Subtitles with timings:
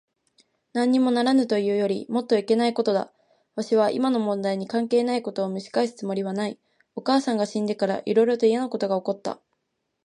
[0.73, 3.13] なんにもならぬというよりもっといけないことだ。
[3.53, 6.57] わしは今の問題に関係ないことをむし返すつもりはない。
[6.95, 9.39] お母さんが死んでから、いろいろといやなことが起った。